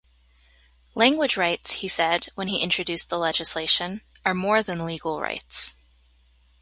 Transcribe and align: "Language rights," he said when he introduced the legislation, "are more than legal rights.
"Language 0.95 1.37
rights," 1.37 1.73
he 1.73 1.87
said 1.87 2.25
when 2.33 2.47
he 2.47 2.57
introduced 2.63 3.09
the 3.09 3.19
legislation, 3.19 4.01
"are 4.25 4.33
more 4.33 4.63
than 4.63 4.83
legal 4.83 5.21
rights. 5.21 5.73